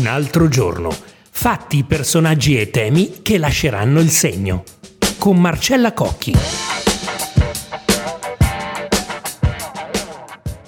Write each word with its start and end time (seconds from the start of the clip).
Un 0.00 0.06
altro 0.06 0.48
giorno. 0.48 0.88
Fatti, 1.30 1.84
personaggi 1.84 2.58
e 2.58 2.70
temi 2.70 3.20
che 3.20 3.36
lasceranno 3.36 4.00
il 4.00 4.08
segno. 4.08 4.64
Con 5.18 5.38
Marcella 5.38 5.92
Cocchi. 5.92 6.34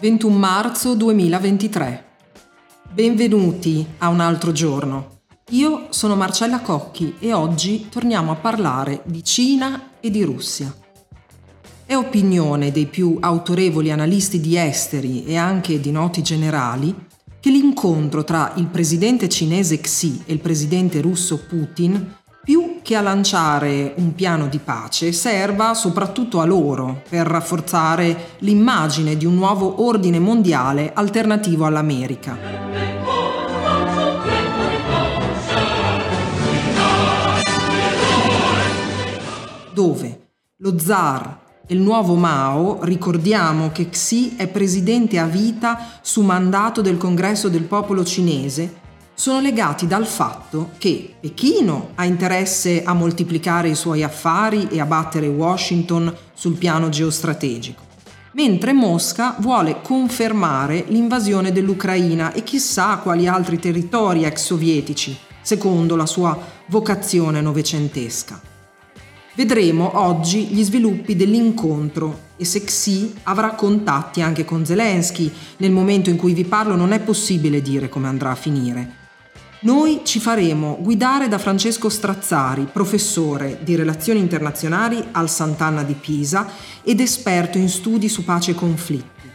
21 0.01 0.37
marzo 0.37 0.95
2023. 0.95 2.05
Benvenuti 2.93 3.87
a 3.99 4.09
un 4.09 4.21
altro 4.21 4.53
giorno. 4.53 5.21
Io 5.53 5.87
sono 5.89 6.15
Marcella 6.15 6.61
Cocchi 6.61 7.15
e 7.19 7.33
oggi 7.33 7.89
torniamo 7.89 8.33
a 8.33 8.37
parlare 8.37 9.01
di 9.05 9.25
Cina 9.25 9.93
e 10.01 10.11
di 10.11 10.23
Russia. 10.25 10.71
È 11.87 11.95
opinione 11.95 12.71
dei 12.71 12.85
più 12.85 13.17
autorevoli 13.19 13.91
analisti 13.91 14.41
di 14.41 14.59
esteri 14.59 15.25
e 15.25 15.39
anche 15.39 15.81
di 15.81 15.91
noti 15.91 16.21
generali 16.21 16.95
che 17.43 17.51
l'incontro 17.51 18.23
tra 18.23 18.53
il 18.55 18.69
presidente 18.69 19.29
cinese 19.29 19.81
Xi 19.81 20.23
e 20.27 20.33
il 20.33 20.39
presidente 20.39 21.01
russo 21.01 21.45
Putin, 21.45 22.15
più 22.41 22.79
che 22.83 22.95
a 22.95 23.01
lanciare 23.01 23.95
un 23.97 24.15
piano 24.15 24.47
di 24.47 24.61
pace, 24.61 25.11
serva 25.11 25.75
soprattutto 25.75 26.39
a 26.39 26.45
loro 26.45 27.03
per 27.09 27.27
rafforzare 27.27 28.37
l'immagine 28.39 29.17
di 29.17 29.27
un 29.27 29.35
nuovo 29.35 29.85
ordine 29.85 30.21
mondiale 30.21 30.93
alternativo 30.95 31.67
all'America. 31.67 32.39
Dove 39.75 40.21
lo 40.59 40.79
zar 40.79 41.42
il 41.73 41.81
nuovo 41.81 42.15
Mao, 42.15 42.81
ricordiamo 42.83 43.73
che 43.73 43.89
Xi 43.89 44.37
è 44.37 44.47
presidente 44.47 45.19
a 45.19 45.25
vita 45.25 45.99
su 46.03 46.21
mandato 46.21 46.83
del 46.83 46.99
Congresso 46.99 47.49
del 47.49 47.63
Popolo 47.63 48.05
Cinese, 48.05 48.81
sono 49.15 49.41
legati 49.41 49.87
dal 49.87 50.07
fatto 50.07 50.71
che 50.79 51.15
Pechino 51.19 51.91
ha 51.95 52.05
interesse 52.05 52.83
a 52.85 52.93
moltiplicare 52.93 53.71
i 53.71 53.75
suoi 53.75 54.03
affari 54.03 54.69
e 54.69 54.81
a 54.81 54.87
battere 54.87 55.29
Washington 55.29 56.15
sul 56.35 56.57
piano 56.57 56.91
geostrategico, 56.91 57.83
mentre 58.33 58.73
Mosca 58.73 59.37
vuole 59.39 59.81
confermare 59.83 60.85
l'invasione 60.89 61.53
dell'Ucraina 61.53 62.33
e 62.33 62.43
chissà 62.43 62.99
quali 62.99 63.27
altri 63.27 63.59
territori 63.59 64.25
ex 64.25 64.45
sovietici, 64.45 65.17
secondo 65.41 65.97
la 65.97 66.07
sua 66.07 66.39
vocazione 66.67 67.41
novecentesca. 67.41 68.52
Vedremo 69.35 69.99
oggi 69.99 70.49
gli 70.49 70.63
sviluppi 70.63 71.17
dell'incontro 71.17 72.31
e 72.37 72.45
se 72.45 72.65
Xi 72.65 73.15
avrà 73.23 73.55
contatti 73.55 74.21
anche 74.21 74.45
con 74.45 74.67
Zelensky. 74.67 75.33
Nel 75.57 75.71
momento 75.71 76.11
in 76.11 76.17
cui 76.17 76.35
vi 76.35 76.45
parlo 76.45 76.77
non 76.77 76.93
è 76.93 77.01
possibile 77.01 77.63
dire 77.63 77.89
come 77.89 78.09
andrà 78.09 78.33
a 78.33 78.35
finire. 78.35 79.01
Noi 79.61 80.01
ci 80.05 80.21
faremo 80.21 80.77
guidare 80.81 81.29
da 81.29 81.39
Francesco 81.39 81.89
Strazzari, 81.89 82.69
professore 82.71 83.61
di 83.63 83.75
relazioni 83.75 84.21
internazionali 84.21 85.03
al 85.13 85.31
Sant'Anna 85.31 85.83
di 85.83 85.95
Pisa 85.95 86.51
ed 86.83 87.01
esperto 87.01 87.57
in 87.57 87.71
studi 87.71 88.11
su 88.11 88.25
pace 88.25 88.51
e 88.51 88.55
conflitti. 88.55 89.31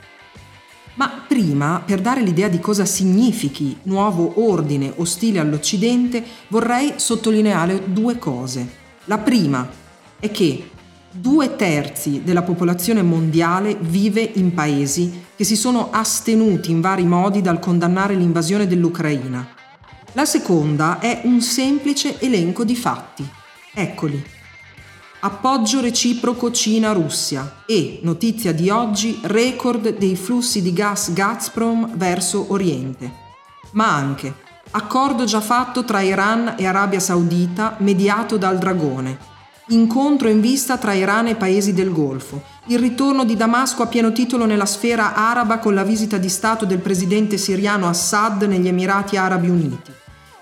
Ma 0.95 1.23
prima, 1.27 1.81
per 1.83 2.01
dare 2.01 2.21
l'idea 2.21 2.49
di 2.49 2.59
cosa 2.59 2.85
significhi 2.85 3.77
nuovo 3.83 4.43
ordine 4.47 4.93
ostile 4.97 5.39
all'Occidente, 5.39 6.23
vorrei 6.49 6.93
sottolineare 6.97 7.91
due 7.91 8.19
cose. 8.19 8.85
La 9.05 9.17
prima, 9.17 9.85
è 10.19 10.31
che 10.31 10.69
due 11.11 11.55
terzi 11.55 12.23
della 12.23 12.43
popolazione 12.43 13.01
mondiale 13.01 13.77
vive 13.79 14.21
in 14.21 14.53
paesi 14.53 15.25
che 15.35 15.43
si 15.43 15.55
sono 15.55 15.89
astenuti 15.91 16.71
in 16.71 16.81
vari 16.81 17.05
modi 17.05 17.41
dal 17.41 17.59
condannare 17.59 18.15
l'invasione 18.15 18.67
dell'Ucraina. 18.67 19.47
La 20.13 20.25
seconda 20.25 20.99
è 20.99 21.21
un 21.25 21.41
semplice 21.41 22.19
elenco 22.19 22.63
di 22.63 22.75
fatti. 22.75 23.27
Eccoli. 23.73 24.23
Appoggio 25.19 25.81
reciproco 25.81 26.51
Cina-Russia 26.51 27.63
e, 27.65 27.99
notizia 28.03 28.53
di 28.53 28.69
oggi, 28.69 29.19
record 29.23 29.97
dei 29.97 30.15
flussi 30.15 30.61
di 30.61 30.73
gas 30.73 31.13
Gazprom 31.13 31.95
verso 31.95 32.47
Oriente. 32.49 33.25
Ma 33.71 33.93
anche 33.93 34.33
accordo 34.71 35.25
già 35.25 35.41
fatto 35.41 35.83
tra 35.83 36.01
Iran 36.01 36.55
e 36.57 36.65
Arabia 36.65 36.99
Saudita 36.99 37.75
mediato 37.79 38.37
dal 38.37 38.57
Dragone 38.57 39.35
Incontro 39.69 40.29
in 40.29 40.39
vista 40.39 40.77
tra 40.77 40.93
Iran 40.93 41.27
e 41.27 41.35
paesi 41.35 41.73
del 41.73 41.91
Golfo. 41.91 42.41
Il 42.67 42.79
ritorno 42.79 43.25
di 43.25 43.35
Damasco 43.35 43.83
a 43.83 43.87
pieno 43.87 44.13
titolo 44.13 44.45
nella 44.45 44.65
sfera 44.65 45.13
araba 45.13 45.59
con 45.59 45.73
la 45.73 45.83
visita 45.83 46.17
di 46.17 46.29
Stato 46.29 46.63
del 46.63 46.79
presidente 46.79 47.37
siriano 47.37 47.89
Assad 47.89 48.43
negli 48.43 48.69
Emirati 48.69 49.17
Arabi 49.17 49.49
Uniti. 49.49 49.91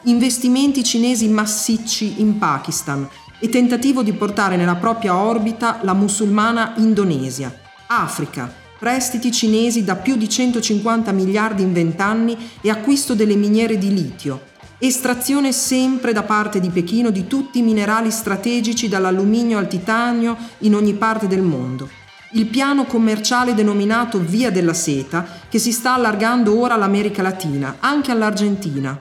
Investimenti 0.04 0.84
cinesi 0.84 1.28
massicci 1.28 2.22
in 2.22 2.38
Pakistan 2.38 3.10
e 3.40 3.50
tentativo 3.50 4.04
di 4.04 4.14
portare 4.14 4.58
nella 4.58 4.76
propria 4.76 5.16
orbita 5.16 5.80
la 5.82 5.94
musulmana 5.94 6.74
Indonesia. 6.78 7.52
Africa. 7.88 8.54
Prestiti 8.78 9.32
cinesi 9.32 9.84
da 9.84 9.96
più 9.96 10.18
di 10.18 10.30
150 10.30 11.12
miliardi 11.12 11.64
in 11.64 11.74
vent'anni 11.74 12.38
e 12.62 12.70
acquisto 12.70 13.16
delle 13.16 13.36
miniere 13.36 13.80
di 13.80 13.92
litio 13.92 14.54
estrazione 14.80 15.52
sempre 15.52 16.12
da 16.12 16.24
parte 16.24 16.60
di 16.60 16.70
Pechino 16.70 17.10
di 17.10 17.28
tutti 17.28 17.60
i 17.60 17.62
minerali 17.62 18.12
strategici 18.12 18.88
dall'alluminio 18.90 19.58
al 19.58 19.68
titanio 19.68 20.36
in 20.60 20.76
ogni 20.76 20.94
parte 20.94 21.28
del 21.28 21.42
mondo. 21.42 21.90
Il 22.32 22.48
piano 22.48 22.84
commerciale 22.84 23.54
denominato 23.54 24.20
Via 24.20 24.52
della 24.52 24.74
Seta 24.74 25.26
che 25.48 25.60
si 25.60 25.72
sta 25.72 25.94
allargando 25.94 26.60
ora 26.60 26.74
all'America 26.74 27.22
Latina, 27.22 27.78
anche 27.80 28.12
all'Argentina. 28.12 29.00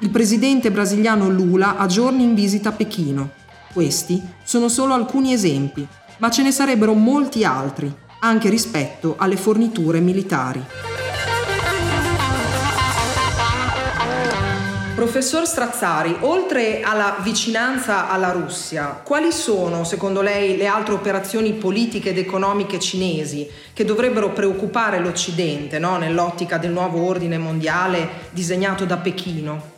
Il 0.00 0.10
presidente 0.10 0.70
brasiliano 0.70 1.28
Lula 1.28 1.76
ha 1.76 1.86
giorni 1.86 2.22
in 2.22 2.34
visita 2.34 2.68
a 2.68 2.72
Pechino. 2.72 3.30
Questi 3.72 4.22
sono 4.44 4.68
solo 4.68 4.94
alcuni 4.94 5.32
esempi, 5.32 5.86
ma 6.18 6.30
ce 6.30 6.42
ne 6.42 6.52
sarebbero 6.52 6.94
molti 6.94 7.44
altri, 7.44 7.92
anche 8.20 8.48
rispetto 8.48 9.16
alle 9.18 9.36
forniture 9.36 9.98
militari. 10.00 10.62
Professor 14.96 15.46
Strazzari, 15.46 16.16
oltre 16.20 16.80
alla 16.80 17.18
vicinanza 17.20 18.08
alla 18.08 18.32
Russia, 18.32 19.02
quali 19.04 19.30
sono 19.30 19.84
secondo 19.84 20.22
lei 20.22 20.56
le 20.56 20.66
altre 20.66 20.94
operazioni 20.94 21.52
politiche 21.52 22.08
ed 22.08 22.18
economiche 22.18 22.80
cinesi 22.80 23.46
che 23.74 23.84
dovrebbero 23.84 24.30
preoccupare 24.30 24.98
l'Occidente 24.98 25.78
no? 25.78 25.98
nell'ottica 25.98 26.56
del 26.56 26.70
nuovo 26.70 27.04
ordine 27.04 27.36
mondiale 27.36 28.08
disegnato 28.30 28.86
da 28.86 28.96
Pechino? 28.96 29.75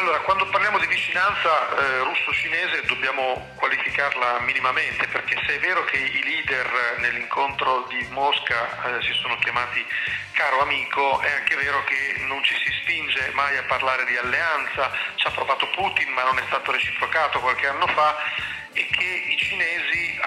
Allora, 0.00 0.20
quando 0.20 0.46
parliamo 0.46 0.78
di 0.78 0.86
vicinanza 0.86 1.76
eh, 1.76 1.98
russo-cinese 2.04 2.86
dobbiamo 2.86 3.50
qualificarla 3.56 4.40
minimamente 4.40 5.06
perché 5.08 5.36
se 5.44 5.56
è 5.56 5.60
vero 5.60 5.84
che 5.84 5.98
i 5.98 6.22
leader 6.22 6.96
nell'incontro 7.00 7.84
di 7.90 8.08
Mosca 8.08 8.96
eh, 8.96 9.02
si 9.02 9.12
sono 9.12 9.36
chiamati 9.36 9.84
caro 10.32 10.62
amico, 10.62 11.20
è 11.20 11.30
anche 11.32 11.54
vero 11.54 11.84
che 11.84 12.24
non 12.26 12.42
ci 12.42 12.54
si 12.64 12.72
spinge 12.80 13.30
mai 13.34 13.58
a 13.58 13.64
parlare 13.64 14.06
di 14.06 14.16
alleanza, 14.16 14.90
ci 15.16 15.26
ha 15.26 15.32
provato 15.32 15.68
Putin 15.76 16.08
ma 16.14 16.22
non 16.22 16.38
è 16.38 16.42
stato 16.46 16.72
reciprocato 16.72 17.38
qualche 17.40 17.66
anno 17.66 17.86
fa 17.88 18.16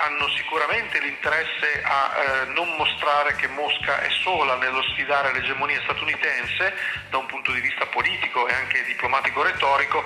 hanno 0.03 0.28
sicuramente 0.36 1.00
l'interesse 1.00 1.81
a 1.84 2.12
eh, 2.12 2.46
non 2.53 2.75
mostrare 2.75 3.36
che 3.36 3.47
Mosca 3.47 4.02
è 4.02 4.09
sola 4.22 4.56
nello 4.56 4.81
sfidare 4.91 5.31
l'egemonia 5.31 5.80
statunitense 5.84 6.74
da 7.09 7.18
un 7.18 7.25
punto 7.28 7.52
di 7.52 7.62
vista 7.62 7.86
politico 7.88 8.47
e 8.47 8.53
anche 8.53 8.84
diplomatico-retorico, 8.84 10.03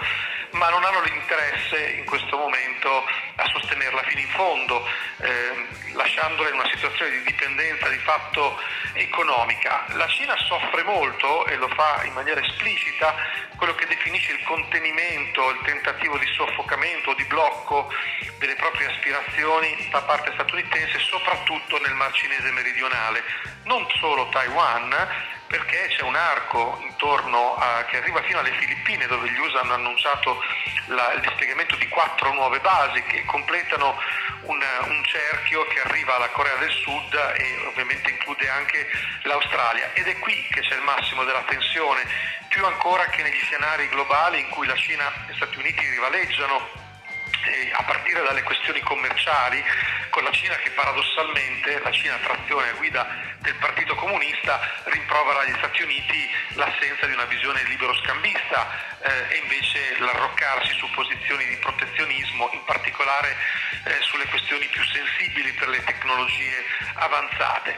ma 0.58 0.70
non 0.70 0.84
hanno 0.84 1.02
l'interesse 1.02 1.90
in 1.92 2.06
questo 2.06 2.36
momento 2.36 3.06
a 3.36 3.48
sostenerla 3.48 4.02
fino 4.04 4.20
in 4.20 4.30
fondo, 4.30 4.86
eh, 5.18 5.68
lasciandola 5.94 6.50
in 6.50 6.56
una 6.56 6.70
situazione 6.72 7.12
di 7.12 7.24
dipendenza 7.24 7.88
di 7.90 7.98
fatto 8.00 8.60
economica. 8.94 9.86
La 9.94 10.08
Cina 10.08 10.36
soffre 10.38 10.84
molto 10.84 11.46
e 11.46 11.56
lo 11.56 11.70
fa 11.70 12.04
in 12.04 12.14
maniera 12.14 12.44
esplicita 12.44 13.16
quello 13.56 13.76
che 13.76 13.86
definisce 13.86 14.34
il 14.34 14.44
contenimento, 14.44 15.50
il 15.52 15.62
tentativo 15.64 16.18
di 16.18 16.28
soffocamento 16.36 17.14
di 17.14 17.24
blocco 17.26 17.92
delle 18.40 18.56
proprie 18.56 18.88
aspirazioni 18.88 19.88
da 19.92 20.02
parte 20.02 20.32
statunitense, 20.34 21.00
soprattutto 21.00 21.80
nel 21.80 21.94
Mar 21.94 22.12
Cinese 22.14 22.52
meridionale, 22.52 23.24
non 23.64 23.86
solo 24.00 24.30
Taiwan, 24.30 25.36
perché 25.48 25.88
c'è 25.96 26.04
un 26.04 26.16
arco 26.16 26.78
intorno 26.82 27.56
a, 27.56 27.86
che 27.86 27.98
arriva 27.98 28.22
fino 28.24 28.40
alle 28.40 28.52
Filippine 28.52 29.08
dove 29.08 29.30
gli 29.30 29.38
USA 29.38 29.62
hanno 29.62 29.76
annunciato 29.76 30.42
la, 30.88 31.14
il 31.14 31.22
dispiegamento 31.22 31.76
di 31.78 31.88
quattro 31.88 32.34
nuove 32.34 32.60
basi 32.60 33.02
che 33.04 33.24
completano 33.26 33.98
un, 34.42 34.62
un, 34.88 35.04
cerchio 35.06 35.66
che 35.68 35.82
arriva 35.82 36.16
alla 36.16 36.30
Corea 36.30 36.56
del 36.58 36.72
Sud 36.72 37.14
e 37.14 37.66
ovviamente 37.68 38.12
include 38.12 38.50
anche 38.50 38.88
l'Australia. 39.24 39.92
Ed 39.94 40.08
è 40.08 40.20
qui 40.20 40.48
che 40.52 40.62
c'è 40.62 40.76
il 40.76 40.82
massimo 40.82 41.24
della 41.24 41.44
tensione, 41.44 42.06
più 42.50 42.66
ancora 42.66 43.06
che 43.06 43.24
negli 43.24 43.40
scenari 43.40 43.88
globali 43.90 44.40
in 44.40 44.50
cui 44.50 44.68
la 44.68 44.76
Cina 44.76 45.08
e 45.28 45.32
gli 45.32 45.36
Stati 45.36 45.58
Uniti 45.58 45.88
rivaleggiano 45.90 46.86
a 47.74 47.84
partire 47.84 48.22
dalle 48.24 48.44
questioni 48.44 48.82
commerciali 48.82 49.64
con 50.18 50.26
la 50.26 50.32
Cina 50.32 50.56
che 50.56 50.72
paradossalmente, 50.72 51.80
la 51.84 51.92
Cina 51.92 52.18
trazione 52.18 52.70
a 52.70 52.74
guida 52.74 53.06
del 53.38 53.54
Partito 53.62 53.94
Comunista, 53.94 54.60
rimprovera 54.86 55.42
agli 55.42 55.54
Stati 55.58 55.84
Uniti 55.84 56.28
l'assenza 56.54 57.06
di 57.06 57.14
una 57.14 57.26
visione 57.26 57.62
libero-scambista 57.66 58.98
eh, 59.00 59.36
e 59.36 59.38
invece 59.44 60.00
l'arroccarsi 60.00 60.74
su 60.74 60.90
posizioni 60.90 61.46
di 61.46 61.58
protezionismo, 61.58 62.50
in 62.54 62.64
particolare 62.66 63.30
eh, 63.84 63.98
sulle 64.10 64.26
questioni 64.26 64.66
più 64.66 64.82
sensibili 64.86 65.54
per 65.54 65.70
le 65.70 65.84
tecnologie 65.84 66.66
avanzate. 66.96 67.78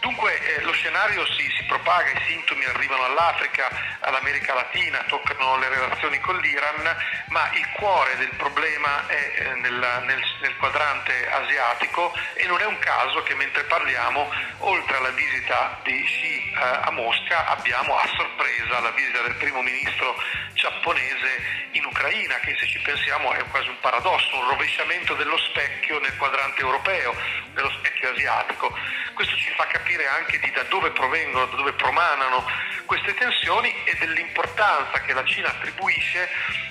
Dunque 0.00 0.38
eh, 0.38 0.62
lo 0.62 0.72
scenario 0.72 1.26
si, 1.26 1.50
si, 1.56 1.64
propaga, 1.64 2.10
i 2.10 2.22
sintomi 2.26 2.64
arrivano 2.64 3.04
all'Africa, 3.04 3.68
all'America 4.00 4.54
Latina, 4.54 5.04
toccano 5.08 5.58
le 5.58 5.68
relazioni 5.68 6.20
con 6.20 6.36
l'Iran, 6.38 6.96
ma 7.28 7.50
il 7.54 7.66
cuore 7.72 8.16
del 8.16 8.30
problema 8.36 9.06
è 9.08 9.32
eh, 9.36 9.54
nel, 9.56 10.02
nel, 10.06 10.22
nel, 10.40 10.56
quadrante 10.56 11.28
asiatico 11.30 12.14
e 12.34 12.46
non 12.46 12.60
è 12.60 12.66
un 12.66 12.78
caso 12.78 13.22
che 13.24 13.34
mentre 13.34 13.64
parliamo, 13.64 14.30
oltre 14.58 14.96
alla 14.96 15.10
visita 15.10 15.78
di 15.82 16.02
Xi 16.02 16.52
eh, 16.52 16.58
a 16.60 16.90
Mosca, 16.92 17.46
abbiamo 17.46 17.96
a 17.96 18.06
sorpresa 18.16 18.80
la 18.80 18.90
visita 18.90 19.22
del 19.22 19.34
primo 19.34 19.62
ministro 19.62 20.14
giapponese 20.58 21.68
in 21.72 21.84
Ucraina, 21.84 22.34
che 22.40 22.56
se 22.58 22.66
ci 22.66 22.80
pensiamo 22.80 23.32
è 23.32 23.42
quasi 23.44 23.68
un 23.68 23.78
paradosso, 23.80 24.36
un 24.36 24.48
rovesciamento 24.48 25.14
dello 25.14 25.38
specchio 25.38 26.00
nel 26.00 26.16
quadrante 26.16 26.60
europeo, 26.60 27.14
dello 27.54 27.70
specchio 27.78 28.10
asiatico. 28.10 28.76
Questo 29.14 29.36
ci 29.36 29.50
fa 29.56 29.66
capire 29.68 30.06
anche 30.08 30.38
di 30.40 30.50
da 30.50 30.64
dove 30.64 30.90
provengono, 30.90 31.46
da 31.46 31.56
dove 31.56 31.72
promanano 31.72 32.44
queste 32.86 33.14
tensioni 33.14 33.72
e 33.84 33.94
dell'importanza 33.98 35.00
che 35.02 35.12
la 35.12 35.24
Cina 35.24 35.48
attribuisce 35.48 36.28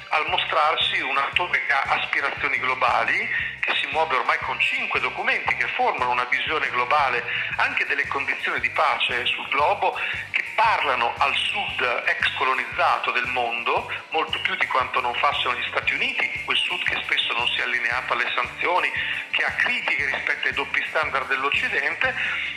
al 0.09 0.27
mostrarsi 0.29 0.99
un 1.01 1.17
attore 1.17 1.65
che 1.65 1.71
ha 1.71 1.81
aspirazioni 1.99 2.59
globali, 2.59 3.29
che 3.59 3.75
si 3.75 3.87
muove 3.91 4.15
ormai 4.15 4.37
con 4.39 4.59
cinque 4.59 4.99
documenti 4.99 5.55
che 5.55 5.67
formano 5.75 6.11
una 6.11 6.25
visione 6.25 6.69
globale 6.69 7.23
anche 7.57 7.85
delle 7.85 8.07
condizioni 8.07 8.59
di 8.59 8.69
pace 8.71 9.25
sul 9.25 9.47
globo, 9.49 9.97
parlano 10.57 11.13
al 11.19 11.35
sud 11.35 12.03
ex 12.07 12.33
colonizzato 12.33 13.11
del 13.11 13.27
mondo, 13.27 13.93
molto 14.09 14.41
più 14.41 14.55
di 14.55 14.65
quanto 14.65 14.99
non 14.99 15.13
facciano 15.13 15.55
gli 15.55 15.67
Stati 15.69 15.93
Uniti, 15.93 16.43
quel 16.45 16.57
sud 16.57 16.81
che 16.81 16.99
spesso 17.03 17.31
non 17.33 17.47
si 17.49 17.59
è 17.59 17.63
allineato 17.63 18.13
alle 18.13 18.31
sanzioni, 18.33 18.91
che 19.29 19.43
ha 19.43 19.51
critiche 19.51 20.05
rispetto 20.05 20.47
ai 20.47 20.53
doppi 20.55 20.83
standard 20.89 21.27
dell'Occidente 21.27 22.11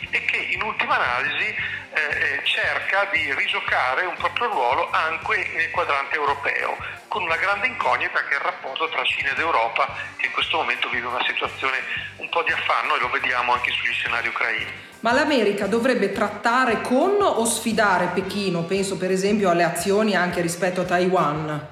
e 0.09 0.25
che 0.25 0.37
in 0.37 0.63
ultima 0.63 0.95
analisi 0.95 1.45
eh, 1.45 2.01
eh 2.01 2.41
cerca 2.43 3.05
di 3.11 3.35
rigiocare 3.35 4.05
un 4.07 4.15
proprio 4.15 4.47
ruolo 4.47 4.89
anche 4.89 5.51
nel 5.53 5.69
quadrante 5.69 6.15
europeo, 6.15 6.75
con 7.07 7.21
una 7.21 7.37
grande 7.37 7.67
incognita 7.67 8.23
che 8.23 8.33
è 8.33 8.37
il 8.37 8.41
rapporto 8.41 8.89
tra 8.89 9.03
Cina 9.03 9.29
ed 9.29 9.37
Europa, 9.37 9.87
che 10.17 10.25
in 10.25 10.31
questo 10.31 10.57
momento 10.57 10.89
vive 10.89 11.05
una 11.05 11.23
situazione 11.23 11.77
un 12.15 12.29
po' 12.29 12.41
di 12.41 12.51
affanno 12.51 12.95
e 12.95 12.99
lo 12.99 13.09
vediamo 13.09 13.53
anche 13.53 13.71
sugli 13.71 13.93
scenari 13.93 14.27
ucraini. 14.27 14.90
Ma 15.01 15.13
l'America 15.13 15.65
dovrebbe 15.65 16.11
trattare 16.11 16.81
con 16.81 17.17
o 17.21 17.43
sfidare 17.45 18.11
Pechino? 18.13 18.65
Penso 18.65 18.97
per 18.97 19.09
esempio 19.09 19.49
alle 19.49 19.63
azioni 19.63 20.15
anche 20.15 20.41
rispetto 20.41 20.81
a 20.81 20.85
Taiwan. 20.85 21.67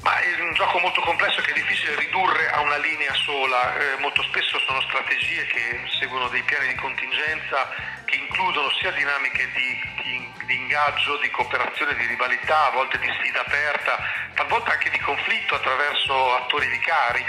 Ma 0.00 0.18
è 0.18 0.40
un 0.40 0.54
gioco 0.54 0.78
molto 0.78 1.02
complesso 1.02 1.42
che 1.42 1.50
è 1.50 1.54
difficile 1.54 1.96
ridurre 1.96 2.50
a 2.50 2.60
una 2.60 2.78
linea 2.78 3.12
sola. 3.12 3.76
Eh, 3.76 4.00
molto 4.00 4.22
spesso 4.22 4.58
sono 4.60 4.80
strategie 4.80 5.44
che 5.44 5.80
seguono 6.00 6.28
dei 6.28 6.42
piani 6.42 6.68
di 6.68 6.74
contingenza 6.76 7.68
che 8.06 8.16
includono 8.16 8.70
sia 8.80 8.90
dinamiche 8.92 9.44
di, 9.52 9.80
di, 10.04 10.32
di 10.46 10.54
ingaggio, 10.56 11.18
di 11.18 11.28
cooperazione, 11.30 11.96
di 11.96 12.06
rivalità, 12.06 12.68
a 12.68 12.70
volte 12.70 12.98
di 12.98 13.12
sfida 13.18 13.40
aperta, 13.40 13.98
talvolta 14.34 14.72
anche 14.72 14.88
di 14.88 14.98
conflitto 15.00 15.54
attraverso 15.54 16.34
attori 16.36 16.66
vicari. 16.68 17.24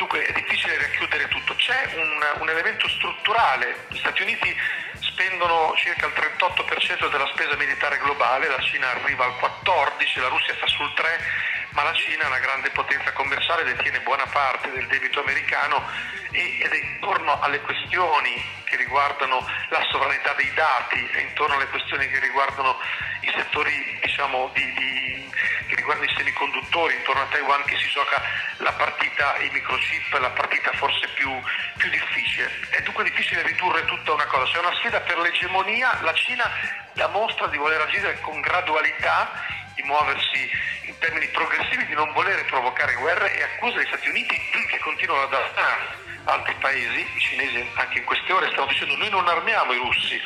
Dunque 0.00 0.24
è 0.24 0.32
difficile 0.32 0.78
racchiudere 0.78 1.28
tutto. 1.28 1.54
C'è 1.56 1.92
un, 1.96 2.40
un 2.40 2.48
elemento 2.48 2.88
strutturale. 2.88 3.84
Gli 3.88 3.98
Stati 3.98 4.22
Uniti 4.22 4.56
spendono 4.98 5.74
circa 5.76 6.06
il 6.06 6.14
38% 6.16 7.10
della 7.10 7.28
spesa 7.34 7.54
militare 7.56 7.98
globale, 7.98 8.48
la 8.48 8.60
Cina 8.60 8.88
arriva 8.88 9.26
al 9.26 9.36
14%, 9.36 10.20
la 10.22 10.28
Russia 10.28 10.54
sta 10.56 10.66
sul 10.68 10.90
3%, 10.96 11.59
ma 11.70 11.82
la 11.82 11.94
Cina 11.94 12.24
è 12.24 12.26
una 12.26 12.38
grande 12.38 12.70
potenza 12.70 13.12
commerciale, 13.12 13.64
detiene 13.64 14.00
buona 14.00 14.26
parte 14.26 14.70
del 14.70 14.86
debito 14.86 15.20
americano 15.20 15.82
ed 16.30 16.70
è 16.70 16.76
intorno 16.76 17.40
alle 17.40 17.60
questioni 17.60 18.42
che 18.64 18.76
riguardano 18.76 19.44
la 19.68 19.84
sovranità 19.90 20.32
dei 20.34 20.52
dati, 20.54 21.04
è 21.12 21.20
intorno 21.20 21.54
alle 21.56 21.68
questioni 21.68 22.08
che 22.08 22.20
riguardano 22.20 22.78
i 23.20 23.32
settori 23.34 23.98
diciamo, 24.02 24.50
di, 24.54 24.72
di 24.74 25.30
che 25.70 25.76
riguarda 25.76 26.04
i 26.04 26.14
semiconduttori, 26.16 26.96
intorno 26.96 27.22
a 27.22 27.26
Taiwan 27.26 27.62
che 27.64 27.78
si 27.78 27.88
gioca 27.88 28.20
la 28.58 28.72
partita, 28.72 29.36
i 29.38 29.50
microchip, 29.50 30.12
la 30.18 30.30
partita 30.30 30.72
forse 30.72 31.06
più, 31.14 31.30
più 31.76 31.90
difficile. 31.90 32.50
È 32.70 32.82
dunque 32.82 33.04
difficile 33.04 33.42
ridurre 33.42 33.84
tutta 33.84 34.12
una 34.12 34.26
cosa, 34.26 34.50
c'è 34.50 34.58
una 34.58 34.74
sfida 34.74 35.00
per 35.00 35.18
l'egemonia, 35.18 36.00
la 36.02 36.14
Cina 36.14 36.44
dimostra 36.92 37.46
di 37.46 37.56
voler 37.56 37.80
agire 37.80 38.20
con 38.20 38.40
gradualità, 38.40 39.30
di 39.80 39.86
muoversi 39.86 40.50
in 40.82 40.98
termini 40.98 41.26
progressivi, 41.28 41.86
di 41.86 41.94
non 41.94 42.12
volere 42.12 42.44
provocare 42.44 42.94
guerre 42.94 43.34
e 43.36 43.42
accusa 43.42 43.80
gli 43.80 43.86
Stati 43.86 44.08
Uniti 44.08 44.36
che 44.68 44.78
continuano 44.78 45.22
ad 45.22 45.32
armare 45.32 46.08
altri 46.24 46.54
paesi, 46.60 47.00
i 47.00 47.20
cinesi 47.20 47.66
anche 47.74 47.98
in 47.98 48.04
queste 48.04 48.32
ore. 48.32 48.50
Stanno 48.52 48.66
dicendo 48.66 48.96
noi 48.96 49.10
non 49.10 49.26
armiamo 49.26 49.72
i 49.72 49.78
russi, 49.78 50.20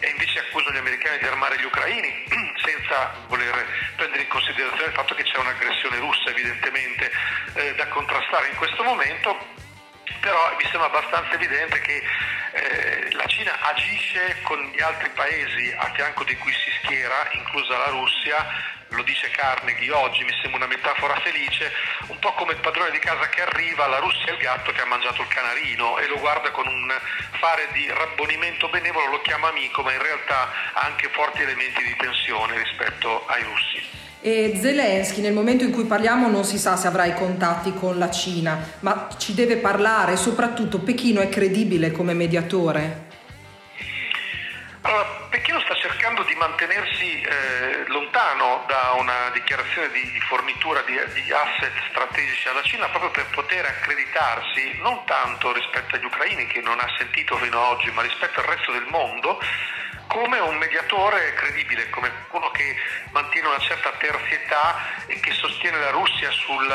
e 0.00 0.08
invece 0.08 0.40
accusano 0.40 0.74
gli 0.74 0.78
americani 0.78 1.18
di 1.18 1.26
armare 1.26 1.58
gli 1.60 1.64
ucraini 1.64 2.24
senza 2.64 3.12
voler 3.28 3.66
prendere 3.96 4.22
in 4.22 4.28
considerazione 4.28 4.86
il 4.86 4.94
fatto 4.94 5.14
che 5.14 5.22
c'è 5.22 5.38
un'aggressione 5.38 5.98
russa 5.98 6.30
evidentemente 6.30 7.10
eh, 7.54 7.74
da 7.74 7.86
contrastare 7.88 8.48
in 8.48 8.56
questo 8.56 8.82
momento. 8.82 9.58
Però 10.20 10.54
mi 10.56 10.64
sembra 10.68 10.86
abbastanza 10.86 11.32
evidente 11.34 11.80
che 11.80 12.02
eh, 12.52 13.12
la 13.12 13.24
Cina 13.26 13.56
agisce 13.60 14.36
con 14.42 14.58
gli 14.74 14.82
altri 14.82 15.08
paesi 15.10 15.72
a 15.78 15.90
fianco 15.94 16.24
di 16.24 16.36
cui 16.36 16.52
si 16.52 16.70
schiera, 16.82 17.28
inclusa 17.32 17.78
la 17.78 17.88
Russia, 17.88 18.46
lo 18.90 19.02
dice 19.02 19.30
Carnegie 19.30 19.92
oggi, 19.92 20.24
mi 20.24 20.32
sembra 20.40 20.64
una 20.64 20.66
metafora 20.66 21.14
felice, 21.20 21.70
un 22.08 22.18
po' 22.18 22.32
come 22.34 22.52
il 22.52 22.60
padrone 22.60 22.90
di 22.90 22.98
casa 22.98 23.28
che 23.28 23.42
arriva, 23.42 23.86
la 23.86 23.98
Russia 23.98 24.26
è 24.26 24.32
il 24.32 24.38
gatto 24.38 24.72
che 24.72 24.80
ha 24.80 24.86
mangiato 24.86 25.22
il 25.22 25.28
canarino 25.28 25.98
e 25.98 26.08
lo 26.08 26.18
guarda 26.18 26.50
con 26.50 26.66
un 26.66 26.90
fare 27.38 27.68
di 27.72 27.86
rabbonimento 27.88 28.68
benevolo, 28.68 29.10
lo 29.10 29.20
chiama 29.20 29.48
amico, 29.48 29.82
ma 29.82 29.92
in 29.92 30.02
realtà 30.02 30.50
ha 30.74 30.80
anche 30.86 31.08
forti 31.12 31.42
elementi 31.42 31.82
di 31.82 31.94
tensione 31.96 32.58
rispetto 32.58 33.26
ai 33.26 33.42
russi. 33.42 33.98
E 34.22 34.58
Zelensky 34.60 35.22
nel 35.22 35.32
momento 35.32 35.64
in 35.64 35.72
cui 35.72 35.84
parliamo 35.84 36.28
non 36.28 36.44
si 36.44 36.58
sa 36.58 36.76
se 36.76 36.86
avrà 36.86 37.06
i 37.06 37.14
contatti 37.14 37.72
con 37.72 37.96
la 37.96 38.10
Cina, 38.10 38.76
ma 38.80 39.08
ci 39.16 39.34
deve 39.34 39.56
parlare, 39.56 40.16
soprattutto 40.16 40.80
Pechino 40.80 41.20
è 41.20 41.28
credibile 41.30 41.90
come 41.90 42.12
mediatore? 42.12 43.08
Allora, 44.82 45.19
mantenersi 46.40 47.20
eh, 47.20 47.84
lontano 47.88 48.64
da 48.66 48.94
una 48.96 49.28
dichiarazione 49.34 49.90
di, 49.90 50.18
fornitura 50.26 50.80
di, 50.82 50.96
di, 51.12 51.30
asset 51.30 51.72
strategici 51.90 52.48
alla 52.48 52.62
Cina 52.62 52.88
proprio 52.88 53.10
per 53.10 53.26
poter 53.26 53.66
accreditarsi 53.66 54.78
non 54.80 55.04
tanto 55.04 55.52
rispetto 55.52 55.96
agli 55.96 56.04
ucraini 56.04 56.46
che 56.46 56.62
non 56.62 56.80
ha 56.80 56.88
sentito 56.96 57.36
fino 57.36 57.62
ad 57.62 57.76
oggi, 57.76 57.90
ma 57.90 58.00
rispetto 58.00 58.40
al 58.40 58.46
resto 58.46 58.72
del 58.72 58.86
mondo 58.88 59.38
come 60.06 60.38
un 60.38 60.56
mediatore 60.56 61.34
credibile, 61.34 61.90
come 61.90 62.10
uno 62.30 62.50
che 62.50 62.74
mantiene 63.12 63.46
una 63.46 63.60
certa 63.60 63.92
terzietà 63.92 65.04
e 65.06 65.20
che 65.20 65.32
sostiene 65.32 65.78
la 65.78 65.90
Russia 65.90 66.30
sul, 66.32 66.66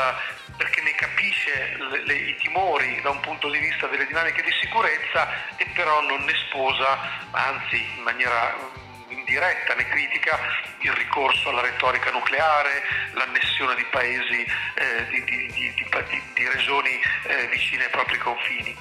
perché 0.56 0.80
ne 0.80 0.94
capisce 0.94 1.76
le, 1.90 2.04
le, 2.04 2.14
i 2.14 2.36
timori 2.36 3.00
da 3.02 3.10
un 3.10 3.20
punto 3.20 3.50
di 3.50 3.58
vista 3.58 3.88
delle 3.88 4.06
dinamiche 4.06 4.42
di 4.42 4.52
sicurezza 4.62 5.28
e 5.56 5.66
però 5.74 6.00
non 6.02 6.22
ne 6.22 6.32
sposa, 6.46 6.98
anzi 7.32 7.76
in 7.96 8.02
maniera 8.04 8.84
indiretta 9.26 9.74
ne 9.74 9.88
critica 9.88 10.38
il 10.78 10.92
ricorso 10.92 11.48
alla 11.48 11.60
retorica 11.60 12.12
nucleare, 12.12 12.82
l'annessione 13.12 13.74
di 13.74 13.84
paesi, 13.90 14.46
eh, 14.74 15.06
di, 15.08 15.24
di, 15.24 15.52
di, 15.52 16.22
di, 16.34 16.48
regioni 16.48 17.00
eh, 17.24 17.48
vicine 17.48 17.84
ai 17.84 17.90
propri 17.90 18.18
confini. 18.18 18.76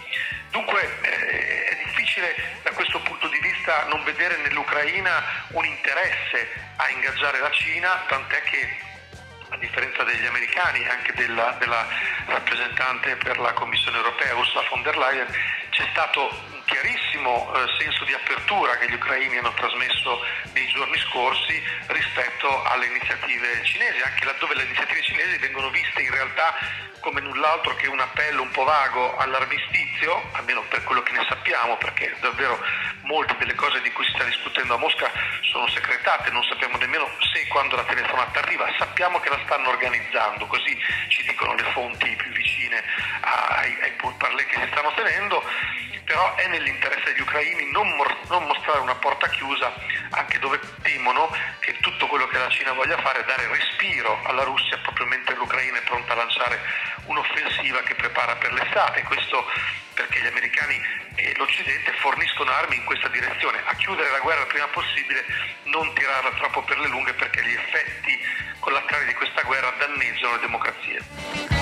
Dunque 0.51 0.81
eh, 1.01 1.65
è 1.65 1.83
difficile 1.83 2.35
da 2.61 2.71
questo 2.71 2.99
punto 3.01 3.27
di 3.27 3.39
vista 3.39 3.85
non 3.85 4.03
vedere 4.03 4.37
nell'Ucraina 4.37 5.23
un 5.49 5.65
interesse 5.65 6.47
a 6.75 6.89
ingaggiare 6.89 7.39
la 7.39 7.51
Cina, 7.51 8.05
tant'è 8.07 8.41
che 8.43 8.93
a 9.49 9.57
differenza 9.57 10.03
degli 10.03 10.25
americani 10.25 10.83
e 10.83 10.89
anche 10.89 11.13
della, 11.13 11.55
della, 11.59 11.85
rappresentante 12.27 13.15
per 13.15 13.39
la 13.39 13.53
Commissione 13.53 13.97
europea 13.97 14.35
Ursula 14.35 14.63
von 14.69 14.81
der 14.83 14.97
Leyen, 14.97 15.27
c'è 15.69 15.85
stato 15.91 16.29
un 16.51 16.61
chiarissimo 16.65 17.04
eh, 17.25 17.65
senso 17.79 18.05
di 18.05 18.13
apertura 18.13 18.77
che 18.77 18.89
gli 18.89 18.93
ucraini 18.93 19.37
hanno 19.37 19.53
trasmesso 19.53 20.21
nei 20.53 20.67
giorni 20.67 20.97
scorsi 21.09 21.61
rispetto 21.87 22.63
alle 22.63 22.85
iniziative 22.85 23.63
cinesi, 23.63 24.01
anche 24.01 24.25
laddove 24.25 24.55
le 24.55 24.63
iniziative 24.63 25.01
cinesi 25.01 25.37
vengono 25.37 25.69
viste 25.69 26.01
in 26.01 26.11
realtà 26.11 26.53
come 26.99 27.21
null'altro 27.21 27.75
che 27.75 27.87
un 27.87 27.99
appello 27.99 28.41
un 28.41 28.51
po' 28.51 28.63
vago 28.63 29.15
all'armistizio, 29.17 30.29
almeno 30.33 30.63
per 30.69 30.83
quello 30.83 31.03
che 31.03 31.13
ne 31.13 31.25
sappiamo, 31.27 31.77
perché 31.77 32.15
davvero 32.19 32.59
molte 33.01 33.35
delle 33.37 33.53
cose 33.53 33.81
di 33.81 33.91
cui 33.91 34.05
si 34.05 34.11
sta 34.15 34.23
discutendo 34.23 34.73
a 34.73 34.77
Mosca 34.77 35.11
sono 35.51 35.67
segretate, 35.69 36.31
non 36.31 36.43
sappiamo 36.43 36.77
nemmeno 36.77 37.07
se 37.31 37.41
e 37.41 37.47
quando 37.47 37.75
la 37.75 37.83
telefonata 37.83 38.39
arriva, 38.39 38.65
sappiamo 38.77 39.19
che 39.19 39.29
la 39.29 39.39
stanno 39.45 39.69
organizzando, 39.69 40.47
così 40.47 40.77
ci 41.09 41.23
dicono 41.27 41.53
le 41.53 41.63
fonti 41.73 42.15
più 42.15 42.31
vicine 42.31 42.81
ai, 43.21 43.77
ai 43.81 43.91
pourparlers 43.91 44.47
che 44.47 44.59
si 44.59 44.67
stanno 44.71 44.93
tenendo, 44.95 45.43
però 46.05 46.35
è 46.35 46.47
nell'interesse 46.47 47.11
degli 47.11 47.21
ucraini 47.21 47.71
non, 47.71 47.87
non 48.29 48.43
mostrare 48.45 48.79
una 48.79 48.95
porta 48.95 49.27
chiusa 49.29 49.73
anche 50.11 50.39
dove 50.39 50.59
temono 50.81 51.29
che 51.59 51.77
tutto 51.81 52.07
quello 52.07 52.27
che 52.27 52.37
la 52.37 52.49
Cina 52.49 52.71
voglia 52.71 52.97
fare 53.01 53.21
è 53.21 53.25
dare 53.25 53.47
respiro 53.47 54.19
alla 54.23 54.43
Russia 54.43 54.77
proprio 54.77 55.07
mentre 55.07 55.35
l'Ucraina 55.35 55.77
è 55.77 55.81
pronta 55.83 56.13
a 56.13 56.15
lanciare 56.15 56.61
un'offensiva 57.05 57.81
che 57.81 57.95
prepara 57.95 58.35
per 58.35 58.53
l'estate. 58.53 59.03
Questo 59.03 59.45
perché 59.93 60.21
gli 60.21 60.27
americani 60.27 60.79
e 61.15 61.33
l'Occidente 61.37 61.91
forniscono 61.99 62.51
armi 62.51 62.75
in 62.75 62.83
questa 62.85 63.07
direzione, 63.07 63.61
a 63.65 63.73
chiudere 63.75 64.11
la 64.11 64.19
guerra 64.19 64.41
il 64.41 64.47
prima 64.47 64.67
possibile, 64.67 65.25
non 65.63 65.93
tirarla 65.93 66.31
troppo 66.31 66.61
per 66.63 66.77
le 66.79 66.87
lunghe 66.87 67.13
perché 67.13 67.41
gli 67.43 67.53
effetti 67.53 68.19
collaterali 68.59 69.05
di 69.05 69.13
questa 69.13 69.41
guerra 69.43 69.73
danneggiano 69.79 70.33
le 70.33 70.39
democrazie. 70.39 71.54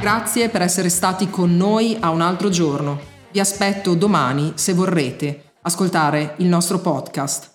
Grazie 0.00 0.48
per 0.48 0.62
essere 0.62 0.88
stati 0.88 1.28
con 1.28 1.54
noi 1.54 1.94
a 2.00 2.08
un 2.08 2.22
altro 2.22 2.48
giorno. 2.48 2.98
Vi 3.30 3.38
aspetto 3.38 3.94
domani 3.94 4.52
se 4.54 4.72
vorrete 4.72 5.52
ascoltare 5.60 6.36
il 6.38 6.46
nostro 6.46 6.78
podcast. 6.78 7.48